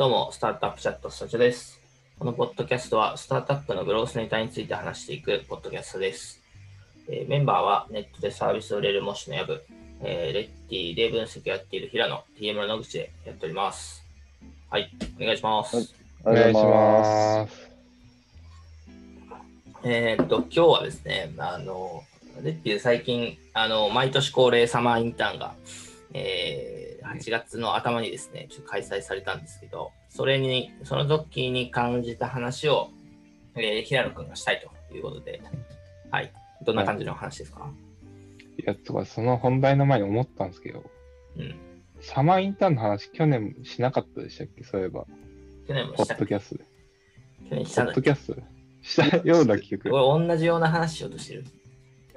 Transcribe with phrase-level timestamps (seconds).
[0.00, 1.78] どうも、スタートアップチャットスタジオです。
[2.18, 6.40] このポッドキャストは、スタートアップのグロースネタについて話していくポッドキャストです。
[7.06, 9.62] えーメンバーは、ネットでサービスを売れる模試のやぶ、
[10.00, 14.02] えーレッティで分析をやっている平野、TM の野口でやっております。
[14.70, 14.90] はい、
[15.20, 15.76] お願いします。
[15.76, 15.86] はい
[16.24, 17.70] お願いします。
[19.84, 22.04] えーっと、今日はですね、あの、
[22.42, 25.54] レッティで最近、あの、毎年恒例サマーインターンが、
[26.14, 32.90] えー8月の頭にですね、ちょっと開催されたんですけど、それに、その時に感じた話を、
[33.56, 34.60] えー平野くんがしたい
[34.90, 35.42] ということで、
[36.10, 36.32] はい。
[36.62, 37.70] どんな感じの話ですか、
[38.58, 40.84] いや、とか、その本題の前に思ったんですけど、
[41.36, 41.54] うん。
[42.00, 44.64] サマーインターンの話、去年しなかったでしたっけ？
[44.64, 45.06] そういえば、
[45.68, 46.64] 去年もポしたッドキャストで。
[47.50, 48.00] 去年しポたんだっけ？
[48.00, 48.42] ッドキャストで
[48.82, 49.94] したような記憶。
[49.94, 51.44] 俺同じような話しようとしてる。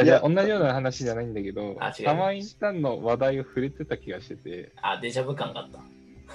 [0.01, 5.69] いや、同じような話じゃないんだけど、あ違うサマーインターンの話題を触れてた気がしてて、あ、デジャブ感があっ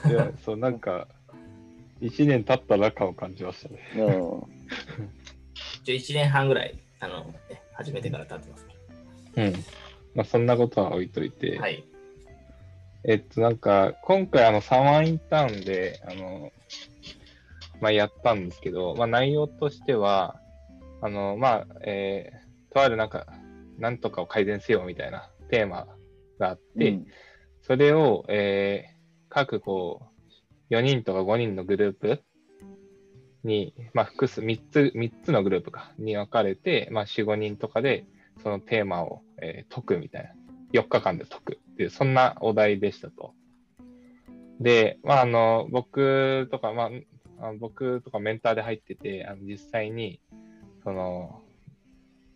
[0.03, 0.09] た。
[0.09, 1.09] いや、そう、なんか、
[2.01, 3.81] 1年経った中を感じましたね。
[3.97, 4.05] うん。
[5.83, 8.73] 一応1年半ぐらい、あの、ね、始めてから経ってますか
[9.37, 9.53] うん。
[10.15, 11.63] まあ、そんなことは置いといて、ら。
[11.63, 11.85] はい。
[13.05, 16.53] えっと、なんか、今回、あの、サマーインターンで、あの、
[17.81, 20.41] まあ、やったんですけど、まあ、内容としては、
[21.01, 23.27] あの、まあ、えー、とあるなんか、
[23.79, 25.87] なんとかを改善せよみたいなテーマ
[26.39, 27.07] があって、うん
[27.63, 30.09] それを、えー、各こ
[30.71, 32.23] う、4人とか5人のグループ
[33.45, 38.07] に、まあ、複数、3つ、三つのグループか、に分かれて、まあ、4、5人とかで、
[38.43, 40.31] そのテーマを、えー解くみたいな。
[40.73, 43.35] 4日間で解くっていう、そんなお題でしたと。
[44.61, 46.91] で、まあ、あの、僕とか、ま
[47.41, 50.21] あ、僕とかメンターで入ってて、あの実際に、
[50.83, 51.43] その、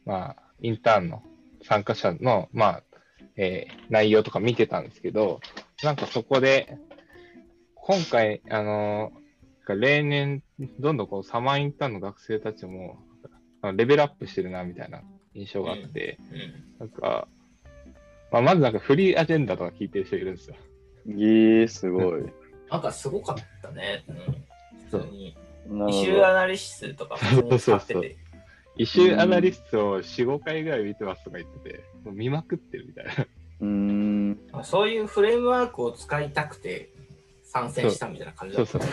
[0.04, 1.22] まあ、インターンの
[1.62, 2.82] 参加者の、まあ、
[3.36, 5.40] えー内容とか見てたんですけど、
[5.82, 6.78] なんかそこで、
[7.74, 9.12] 今回、あの、
[9.68, 10.42] 例年、
[10.78, 12.98] どんどんこう、サマーインターンの学生たちも、
[13.74, 15.02] レベルアップしてるな、みたいな
[15.34, 16.78] 印象があって、うん。
[16.78, 17.28] なんか、
[18.30, 20.56] まあ、まずなんかフリーアジェンダとか聞いてる人いるんですよ。
[21.06, 22.22] えー、すごい。
[22.70, 24.04] なんかすごかったね。
[24.08, 24.16] うん。
[24.90, 25.36] 普通に。
[25.88, 28.16] イシューアナリシスとか普通に使ってて。
[28.82, 33.14] イシューアナリストを4、5回ぐらい見てますとか言ってて、もう見まくってるみたいな。
[33.14, 33.22] ど。
[33.60, 34.38] うーん。
[34.64, 36.90] そういうフレームワークを使いたくて
[37.44, 38.72] 参戦したみたいな感じだった。
[38.72, 38.90] そうそう。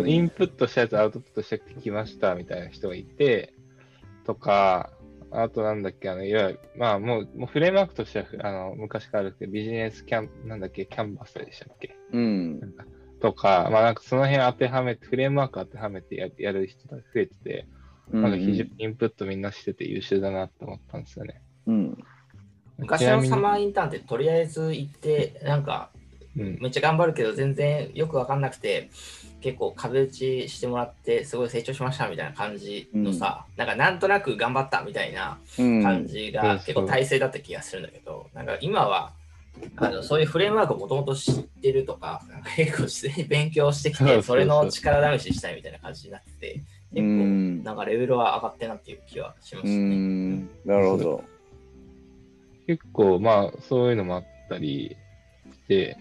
[0.00, 3.54] うんインプットしたやつアウトプットしてきましたみたいな人がいて、
[4.24, 4.90] とか、
[5.30, 11.96] あとなんだっけ、あの、いわゆる、まあもう、もうフレームワークとしては、あの、昔からあるけど、ビジネスキャン、なんだっけ、キャンバスでしたっけ？
[12.12, 12.60] うん。
[13.20, 17.66] とか、まあなんかその辺当てはめて、フレームワーク当てはめてややる人が増えてて、
[18.10, 21.42] なんか非常にインプットみんなしてて優秀だなって思ったんですよね。
[21.66, 22.04] うん。
[22.78, 25.90] 昔のサマーインターンってとりあえず行って、なんか
[26.36, 28.90] うん、めっちゃ頑張るけど全然よくわかんなくて、
[29.40, 35.82] 結構壁打ちしてもらってすごい成長しましたみたいな感じのさ、なんかなんとなく頑張ったみたいなうん。
[35.82, 39.12] 感じうんが結構体制だった気がするんだけど、なんか今は
[39.76, 46.60] あのそういうフレームワークをもともと知ってるとか、なんか結構自然に勉強してきて、それの力試ししたいみたいな感じになってて、う
[46.94, 47.62] 結構ん。
[47.62, 49.76] なんかレベルは上がってんなっていう気はしまうすね。
[49.76, 50.50] ん。
[50.64, 51.24] なるほど。
[52.66, 54.96] 結構まあそういうのもあったり
[55.52, 55.96] して、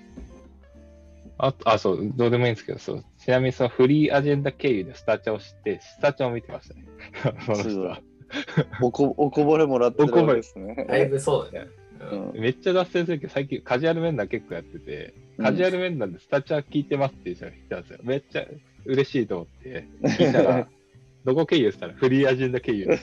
[1.37, 6.85] あと、あ、そう、どうでもいいんですけど、そう、ちなみにそのフリーアジェンダ経由でスタチャを知って、スタチャを見てましたね。
[7.63, 7.97] そ。
[8.85, 10.85] おこ おこぼれもらってるおこぼれわけですね。
[10.87, 11.67] だいぶそうだね。
[12.11, 12.41] ううんん。
[12.41, 17.99] めっちゃ脱線するけど、最近カジュアル面談結構やってて、カジュアル面談でスタチャ聞いてますっていう人が来たんですよ。
[18.03, 18.45] めっちゃ
[18.85, 20.67] 嬉しいと思って、聞いたら、
[21.23, 22.97] どこ経由したらフリーアジェンダ経由で。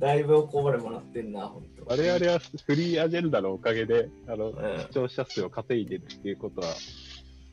[0.00, 1.84] だいぶおこぼれもらってんな、ほんと。
[1.84, 6.68] 我々はフリーアジェンダのおかげで、あの、うん視聴者数を稼いでるっていうことは、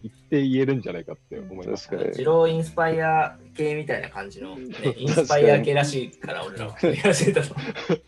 [0.02, 1.90] 言って言えるんじゃないかって思います。
[1.90, 7.46] 確かにジローインスパイア系みたいな感じの、ね、 インスパイア系らしいから俺らはやり始めたの。
[7.48, 7.58] そう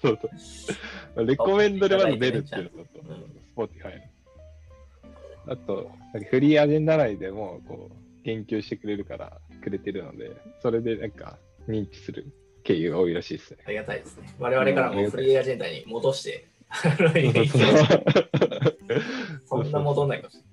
[0.02, 0.12] そ
[1.18, 1.26] う。
[1.28, 5.54] レコメンドでまず出るっていうのと、うんスポーティファイの。
[5.54, 5.92] あと、
[6.30, 11.38] フリーアジェンダ内でも、こう、言及してくれるから、くれてるので、それでなんか、
[11.68, 12.28] 認知する
[12.64, 13.58] 経由が多いらしいですね。
[13.66, 14.34] ありがたいですね。
[14.40, 16.48] 我々からもフリーアジェンダに戻して、
[19.46, 20.44] そんな戻んないかもしれ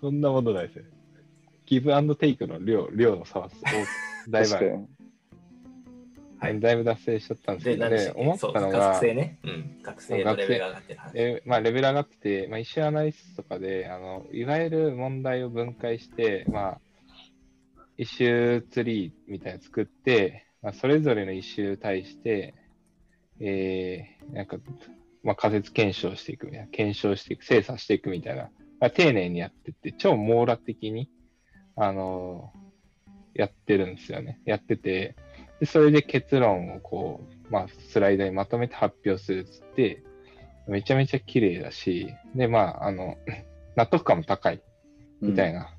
[0.00, 0.84] そんなものないですね。
[1.66, 3.50] ギブアンドテイクの量、量の差は、
[4.26, 4.54] おだいぶ。
[6.38, 9.38] はいだいぶ脱線しちゃったんですけど、ね思ったの学が、生ね。
[9.42, 11.12] うん、学生のレベルが上がってる話。
[11.14, 16.80] えーまあ、レベル上がってて、まあ、イシューアナリストとかで、あの、いわゆる問題を分解して、まあ、
[17.98, 22.54] イシューツリーみたいなの作って、まあ、それぞれのイシュー対して、
[23.40, 24.58] えー、なんか、
[25.22, 28.50] まあ、仮説検証していくみたいな、検証していく、精査していくみたいな
[28.80, 31.10] まあ丁寧にやってって、超網羅的に、
[31.76, 32.52] あの
[33.34, 34.40] やってるんですよね。
[34.44, 35.14] やってて、
[35.60, 40.02] でそれで結論をこう、まあ、スライドにまとめて発表するっつって、
[40.68, 43.16] めちゃめちゃ綺麗だし、で、まあ、あの、
[43.76, 44.62] 納得感も高い
[45.20, 45.75] みたいな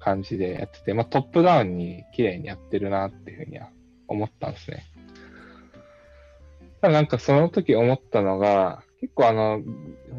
[0.00, 3.68] 感じでやってて、まあ、トップダウンに綺麗にやってるなっていうふうには
[4.08, 4.84] 思ったんですね。
[6.80, 9.62] ただなんかその時思ったのが、結構あの、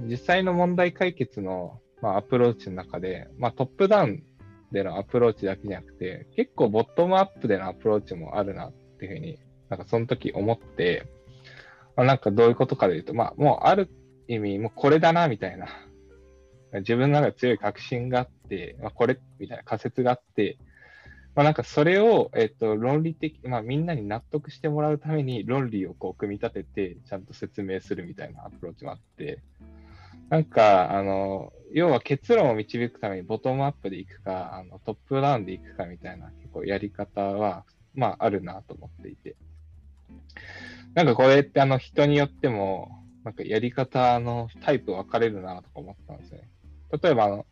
[0.07, 4.23] 実際の問題解決の、まあ、アプローチの中で、まあ、トップダウン
[4.71, 9.39] でのアプローチだけじゃなくて、結構ボットムアップでのアプローチもあるなっていうふうに、
[9.69, 11.07] なんかその時思って、
[11.95, 13.89] まあ、なんかどういうことかで言うと、まあ、もうある
[14.27, 15.67] 意味、もうこれだなみたいな、
[16.79, 20.57] 自分の中で強い確信があって、まあ、これみたいな仮説があって、
[21.35, 29.39] まあ、なんかそれを、えっと、論理的、まあ、みんなに納得してもらうために論理をこう組み立てて、ちゃんと説明するみたいなアプローチもあって、
[30.29, 37.65] なんか、あの、要は結論を導くためにボトムアップでいくか、あのトップダウンでいくかみたいな結構やり方は、
[37.95, 39.35] まあ、あるなと思っていて。
[40.93, 46.49] なんかこれってあの人によっても、なんかやり方のタイプ分かれるなとか思ったんですね。
[47.01, 47.45] 例えばあの、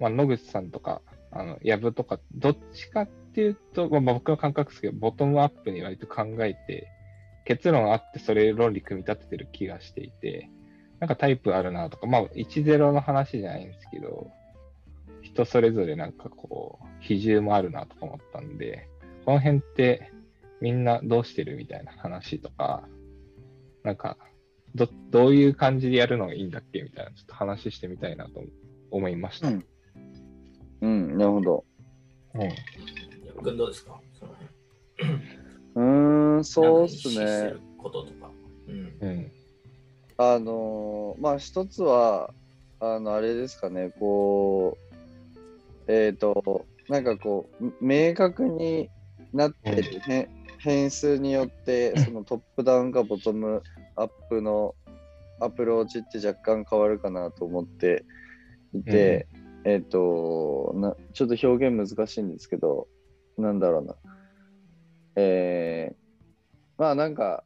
[0.00, 6.88] まあ、野口さんとか、あの、やぶとか、どっちかっていうと、まあ、僕の感覚ですけど、ボトムアップに割と考えて、
[7.44, 10.50] 結論あってそれ論理組み立ててる気がしていて、
[11.00, 14.30] なんかタイプあるなとか、まあ、1-0の話じゃないんですけど、
[15.22, 18.88] 人それぞれなんかこう、比重もあるなとか思ったんで、
[19.24, 20.12] この辺って
[20.60, 22.88] みんなどうしてるみたいな話とか、
[23.82, 24.16] なんか、
[24.74, 28.63] どどういう感じでやるのがいいんだっけみたいな、ちょっと話してみたいなと思って。
[29.08, 29.48] いました。
[29.48, 29.64] うん
[30.80, 31.64] うん、なるほど。
[33.42, 34.00] 君どうですか？
[35.74, 37.60] うーん、そうっすねる。
[37.78, 38.30] こととか。
[38.68, 38.96] うん。
[39.00, 39.32] うん。
[40.16, 42.32] あのーまあ一つは、
[42.80, 44.76] あの、あれですかね、こ
[45.88, 48.90] う、えっ、と、なんかこう、明確に
[49.32, 53.62] なってる、へ変数によって、そのトップダウンかボトム
[53.96, 54.74] アップの
[55.40, 58.04] アプローチって若干変わるかなと思って
[58.78, 59.26] いて、
[59.64, 62.88] えっ、とな、ちょっと表現難しいんですけど、
[63.38, 63.94] なんだろうな。
[65.16, 65.96] えー、
[66.76, 67.44] まあなんか、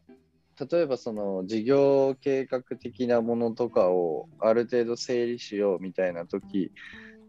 [0.71, 6.73] 例えばその事業計画的なものとかをある程度整理しようみたいな時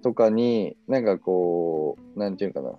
[0.01, 2.71] とかになんかこうなんていうかな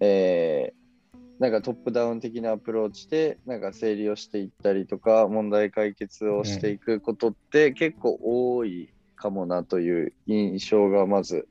[0.00, 11.48] えー、なんかトップダウン的なアプローチでなんか整理をしていったりとか問題解決をしていくことって結構多いかもなという印象がまず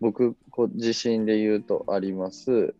[0.00, 2.74] 僕こ自身で言うとあります。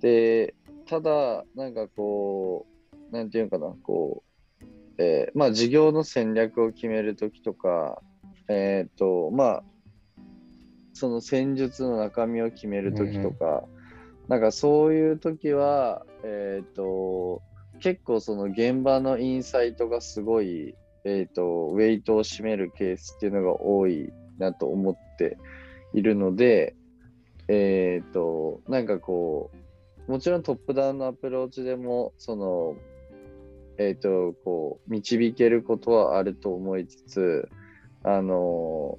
[0.00, 0.54] で
[0.86, 2.74] ただなんかこう
[3.14, 4.24] なんていうかな、こ
[4.60, 4.64] う、
[4.98, 8.02] えーまあ事業の戦略を決めるときとか、
[8.48, 9.62] えっ、と、まあ、
[10.92, 13.64] その戦術の中身を決めるときとか、
[14.26, 17.40] なんかそういうときは、えっ、と、
[17.78, 20.74] 結構その現場のインサイトがすごい、
[21.04, 25.36] えっ、と、ウェイトを占めるケースっていうのが多いなと思って
[25.92, 26.74] いるので、
[27.48, 29.50] えっ、と、なんかこ
[30.08, 32.76] う、もちろんトップダウンのアプローチでも、その、
[33.76, 37.48] えっ、と、こう、導けることはあると思いつつ、
[38.02, 38.98] あの、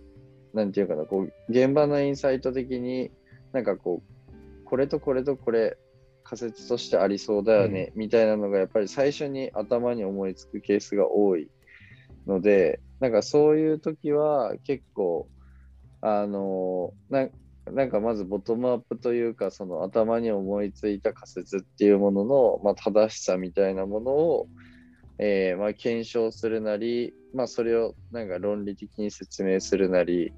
[0.53, 3.12] なんていうかな、こう、現場のインサイト的に、
[3.51, 5.77] なんかこう、これとこれとこれ、
[6.24, 11.50] 仮説としてありそうだよね、みたいなのが、やっぱり最初に頭に思いつくケースが多い
[12.27, 15.27] ので、なんかそういう時は結構、
[16.01, 17.27] あの、な
[17.72, 24.48] なんかまずボトムアップというか、その頭に思いついた仮説っていうものの、まあ、正しさみたいなものを、
[25.17, 30.32] えーまあ、検証するなり、まあ、それをなんか論理的に説明するなり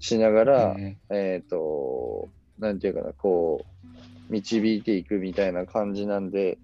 [0.00, 2.28] しながら、うんえっ、と、
[2.58, 6.58] なんていうかな、こう、導いていくみたいな感じなんで、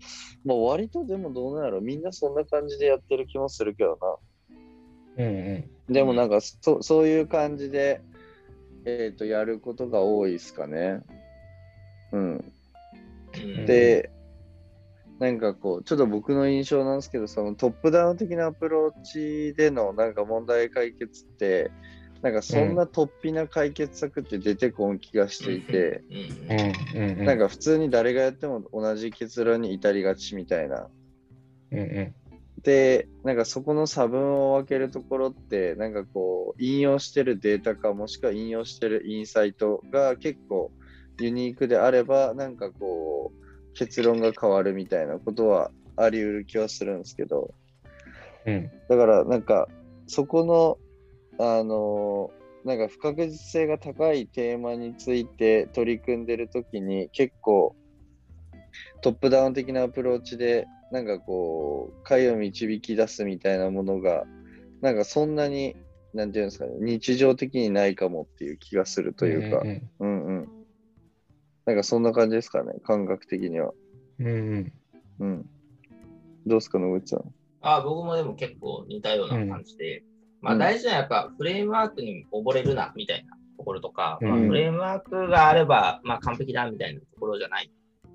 [0.44, 4.16] まあ、割とでもどうなんやろ、みんなそんな感じでやってる気もするけどな。
[5.16, 5.92] うんうん。
[5.92, 8.00] でもなんかそ、そういう感じで、
[8.84, 11.00] えっ、と、やることが多いですかね。
[12.12, 12.52] うん。
[13.56, 14.10] うんで、
[15.18, 21.70] なんかこう、ちょっと僕の印象なんですけど、そのトップダウン的なアプローチでのなんか問題解決って、
[22.22, 26.02] なんかそんな突飛な解決策って出てこん気がしていて。
[27.24, 30.88] なんか普通に誰がやっても同じ結論に至りがちみたいな。
[31.70, 32.14] うんうん。
[32.62, 40.70] で、なんかそこの差分を分けるところって、なんかこう、引用してるデータか、もしくは引用してるインサイトが結構
[41.20, 47.52] ユニークであれば、なんかこう、結論が変わるみたいなことはあり得る気はするんですけど、
[48.46, 48.70] うん。
[48.88, 49.68] だからなんか、
[50.06, 50.78] そこの、
[51.38, 52.30] あの
[52.64, 57.74] なんか不確実性が高いテーマについて取り組んでるときに結構
[59.00, 64.24] トップダウン的なアプローチでなんかこう解を導き出すみたいなものが
[64.82, 65.74] なんかそんなに
[66.14, 70.48] なんていうんですかね日常的にないかもっていう気がするというか、んんうんうん。
[71.64, 73.72] なんかそんな感じですかね、感覚的には。
[74.18, 74.72] うんうん
[75.20, 75.50] うん。
[76.44, 77.34] どうですか、野口さん？
[77.62, 80.02] あ僕もでも結構似たような感じで、
[80.40, 87.70] まあうん大事なのはやっぱフレームワークに溺れるなみたいなところとか、まあうんフレームワークがあればまあ完璧だみたいなところじゃない、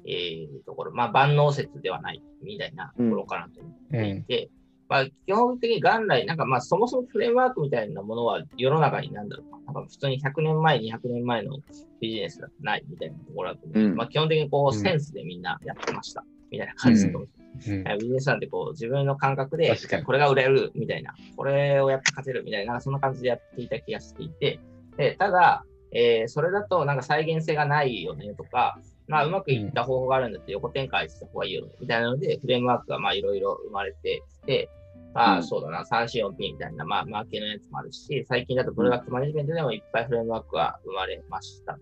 [0.07, 4.49] えーところ、まあ万能説ではないみたいなところかなと思っていて、
[4.89, 9.51] まあ基本的に元来、なんかまあそもそもフレームワークみたいなものは世の中になんだろう。
[9.51, 11.57] な、なんか普通に100年前、200年前の
[11.99, 13.79] ビジネスだとないみたいなところだと思う。
[13.79, 13.95] うん。
[13.95, 16.23] まあ基本的にこううんセンスでみんなやってました。
[16.49, 17.29] みたいな感じだと思う。
[17.67, 17.83] うん。
[17.99, 24.61] ビジネスなんてこう自分の感覚でこれが売れるみたいな、これをやって勝てるみたいな、そんな感じでやっていた気がしていて、
[24.95, 34.69] でただ、えーそれだとなんか再現性がないよねとか、まあ、うまくいった方法があるんだって横展開した方がいいよねみたいなので、フレームワークがまあいろいろ生まれてきて、
[35.13, 35.43] まあうん。
[35.43, 41.77] そうだな、3、4、4P みたいな、まあ、マーケのやつもあるし、最近だとプロダクトマネジメントでもいっぱいフレームワークが生まれました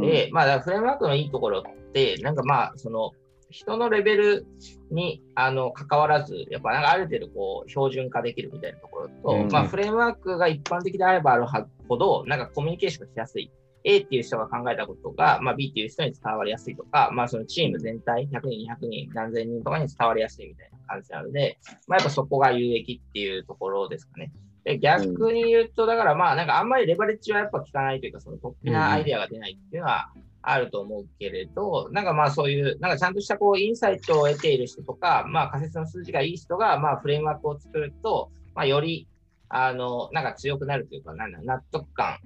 [0.00, 3.12] で、まあ、フレームワークのいいところって、なんかまあ、その、
[3.50, 4.46] 人のレベル
[4.90, 9.48] にあの関わらず、やっぱなんかある程度こう標準化できるみたいなところと、うん。
[9.50, 11.46] まあ、フレームワークが一般的であればある
[11.88, 13.50] ほど、なんかコミュニケーションがしやすい。
[13.84, 24.32] A っていう人が考えたことが、まあ、B っていう人に伝わりやすいとか、まあ、そのチーム全体、100人、200人、何千人とかに伝わりやすいみたいな感じなので、まあ、やっぱそこが有益っていうところですかね。
[24.64, 30.10] で逆に言うと、だからまあ、なんかあんまりレバレッジはやっぱ効かないというか、その突飛なアイデアが出ないっていうのは
[30.42, 39.08] あると思うけれど、なんかまあそういう、なんかちゃんとしたこうインサイトを得ている人とか、まあ仮説の筋がいい人が、まあフレームワークを作ると、まあより、
[39.48, 42.18] あの、なんか強くなるというか、なんだ納得感、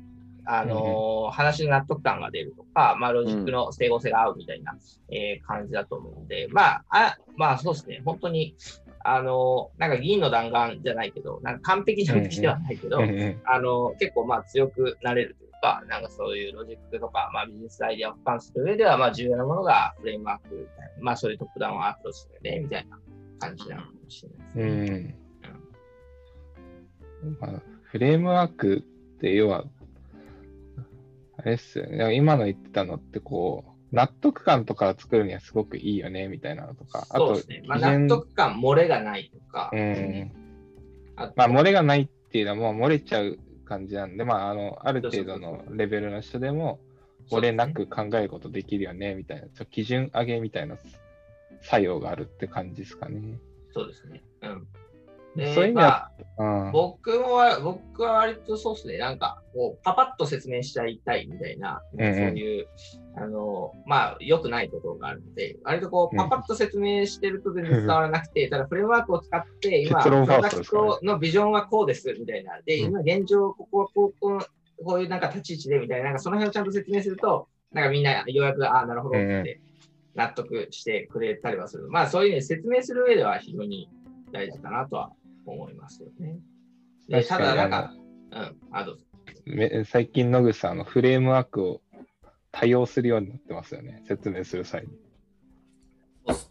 [0.45, 4.77] あの話の納得感が出るとか、まあロジックの整合性が合うみたいな、
[5.11, 8.57] えー感じだと思うので、まあ、あまあそうですね、本当に、
[9.05, 13.41] あのなんか銀の弾丸じゃないけど、なんか完璧な話ではないけど、うんうん。
[13.45, 22.99] あの、結構まあ強くなれるというか、なんかそういうロジックとか、まあビジネスアイデアを俯瞰する上では、まあ重要なものがフレームワークみたいな、まあそういうトップダウンアプローチだよね、みたいな
[23.41, 25.17] 感じなのかもしれないですね。
[27.23, 27.37] うん。
[27.41, 28.81] まあ、フレームワークっ
[29.21, 29.65] て要は、
[31.45, 32.15] あれっすよね。
[32.15, 37.07] 今の言ってたのってこう、納得感とかを作るにはすごくいいよね、みたいなのとか。
[37.11, 37.63] あと、そうですね。
[37.67, 40.33] まあ納得感、漏れがないとか、うん。
[41.17, 46.81] あとまあ、漏れがないっていうのはもう漏れちゃう感じなんで、まあ、あの、ある程度のレベルの人でも、
[47.31, 50.77] 漏れなく考えることできるよね、みたいな、基準上げみたいな
[51.63, 53.21] 作用があるって感じですかね。
[53.73, 54.23] そうですね。
[54.43, 54.67] うん。
[55.37, 56.73] でそういう意味まあうん。
[56.73, 62.67] 僕もは、僕は割とそうですね、なんか、こう、パパッと説明しちゃいたいみたいな、そういう、
[63.17, 72.61] あの、まあ、良くないところがあるので、割とこう、うんパパッと説明してると全然伝わらなくて、 ただフレームワークを使って、今、プロダクストのビジョンはこうです、みたいな。
[72.65, 74.41] で、うん今現状、ここはこう、こう
[74.85, 79.61] こういうなんか立ち位置で、みたいな、なんかその辺をちゃんと説明すると、なんかみんなようやく、ああ、なるほどって
[80.15, 81.89] 納得してくれたりはする。
[81.89, 83.89] まあ、そういうね、説明する上では非常に
[84.33, 85.13] 大事かなとは
[85.47, 86.39] 思いますよね。
[87.09, 87.95] でただ、なんか、
[88.33, 89.05] うん、あ、どうぞ。
[89.45, 91.81] め最近野口さんあのフレームワークを
[92.53, 94.03] 多用するようになってますよね。
[94.07, 94.89] 説明する際に。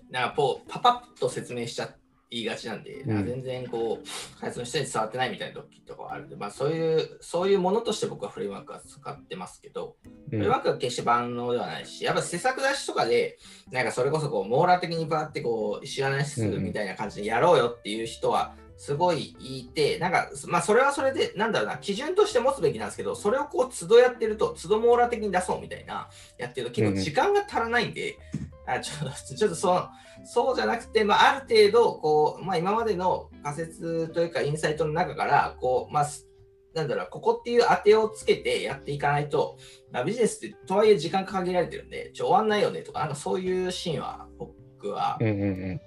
[0.10, 1.90] なんかこう、パパッと説明しちゃ
[2.32, 3.08] いがちなんで、ん。
[3.08, 10.12] なんか全然こう、開発の人に伝わってないみたいな時とかはあるんで、まあそういう、そういうものとして僕はフレームワークは使ってますけど、うん。
[10.30, 13.38] フレームワークは決して万能ではないし、やっぱ施策出しとかで、
[13.72, 26.10] なんかそれこそこう、網羅的にバーってこう、知らないするみたいな感じでやろうよっていう人は、すごいいて、なんか、まあそれはそれで、なんだろうな、基準として持つべきなんですけど、それをこう、都度やってると、都度網羅的に出そうみたいな、
[26.40, 28.18] やってると、結構時間が足らないんで、
[28.66, 29.90] あちょっと ちょっとそう
[30.24, 36.28] そうじゃなくて、まあ、ある程度こう、まあ、今までの仮説というかインサイトの中からこう、まあ、す
[36.74, 39.58] なんだろうここっていう当てをつけてやっていかないと、
[39.92, 45.20] まあ、ビジネスってとはいえ時間限られてるんでちょ終わんないよねとかなんかそういうシーンは僕は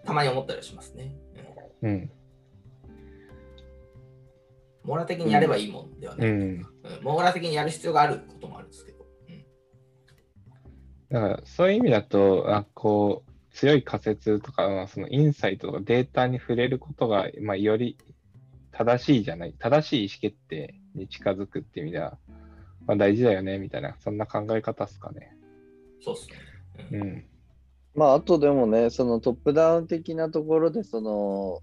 [0.05, 1.17] たまに思ったりしますね。
[1.83, 1.91] うん。
[1.91, 2.11] うん
[4.85, 6.29] 網羅的にやればいいもんではない。
[6.29, 6.67] うんうん
[7.03, 9.07] 網羅的にやる必要があることもあるんですけど。
[9.29, 9.45] うん
[11.11, 17.97] だからそういう意味だとあこう強い仮説とかまあそのインサイトとかデータに触れることが、まあ、より
[18.73, 22.19] 正しいじゃない正しい意思決定に近づくっていう意味では、
[22.87, 25.37] まあ、大事だよねみたいなそんな考え方ですかね。
[26.03, 26.35] そうですね。
[26.91, 27.25] うんうん
[27.95, 31.63] まあ、あとでもね、そのトップダウン的なところで、その、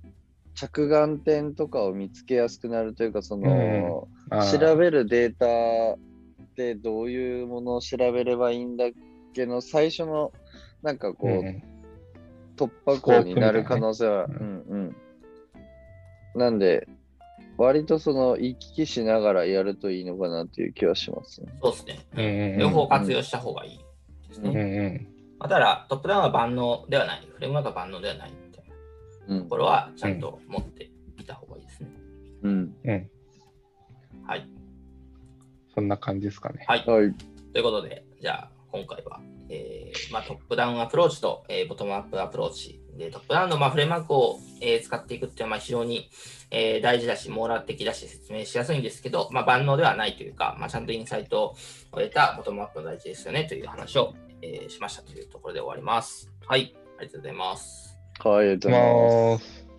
[0.56, 5.46] 着眼点とかを見つけやすくなるというか、その、あー調べるデータ
[5.96, 5.98] っ
[6.56, 8.90] てどういうものを調べればいいんだっ
[9.34, 10.32] けの最初の
[10.82, 11.64] なんかこう、うんうん
[12.58, 14.96] 突破口になる可能性は、スコープうん
[16.36, 16.40] うん。
[16.40, 16.88] なんで、
[17.58, 21.48] 割とその行き来しながらやるといいのかなっていう気はしますね。
[21.62, 22.00] そうですね。
[22.16, 23.80] うんうんうん両方活用した方がいい
[24.28, 24.50] ですね。
[24.50, 25.08] うんうんうん
[25.40, 27.28] まあ、ただ、トップダウンは万能ではない。
[27.34, 28.32] フレームワークは万能ではない
[29.40, 29.58] とこ。
[29.58, 31.90] ろはちゃんと持っていた方がいいですね。
[32.44, 32.76] うん。
[32.84, 33.10] うん。
[34.26, 34.48] はい。
[35.74, 36.66] そんな感じですかね。
[36.68, 36.86] はい。
[36.86, 37.14] はい。
[37.54, 39.20] ということで、じゃあ今回は、
[39.50, 46.10] えーまあ、トップダウンアプローチと、えーボトムアップアプローチでトップダウンの、まあ、フレームワークを、えー使っていくっていうのはまあ非常に、
[46.52, 51.56] えー大事だし、網羅的だし、説明しやすいんですけど、まあ、万能ではないというか、まあ、ちゃんとインサイトを
[51.92, 56.32] 得たボトムアップの大事ですよねという話を、えーしましたというところで終わります。
[56.48, 57.91] はい、ありがとうございます。
[58.30, 59.22] はい、ありがとうございます。
[59.40, 59.71] ます。